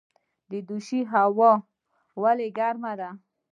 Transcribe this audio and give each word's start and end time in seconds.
دوشي 0.67 0.99
هوا 1.11 1.53
ولې 2.21 2.47
ګرمه 2.57 2.93
ده؟ 2.99 3.09